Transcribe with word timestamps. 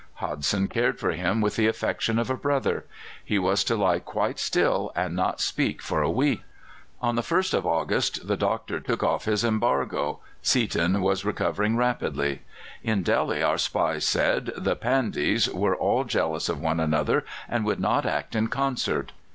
Hodson 0.15 0.67
cared 0.67 0.97
for 0.99 1.11
him 1.11 1.41
with 1.41 1.57
the 1.57 1.67
affection 1.67 2.17
of 2.17 2.31
a 2.31 2.35
brother. 2.35 2.85
He 3.23 3.37
was 3.37 3.63
to 3.65 3.75
lie 3.75 3.99
quite 3.99 4.39
still 4.39 4.91
and 4.95 5.15
not 5.15 5.39
speak 5.39 5.79
for 5.79 6.01
a 6.01 6.09
week. 6.09 6.41
On 7.03 7.13
the 7.13 7.21
1st 7.21 7.53
of 7.53 7.67
August 7.67 8.27
the 8.27 8.35
doctor 8.35 8.79
took 8.79 9.03
off 9.03 9.25
this 9.25 9.43
embargo 9.43 10.17
Seaton 10.41 11.01
was 11.01 11.23
recovering 11.23 11.77
rapidly. 11.77 12.41
In 12.81 13.03
Delhi, 13.03 13.43
our 13.43 13.59
spies 13.59 14.03
said, 14.03 14.51
the 14.57 14.75
Pandies 14.75 15.47
were 15.47 15.75
all 15.75 16.03
jealous 16.03 16.49
of 16.49 16.59
one 16.59 16.79
another 16.79 17.23
and 17.47 17.63
would 17.63 17.79
not 17.79 18.03
act 18.03 18.35
in 18.35 18.47
concert. 18.47 19.11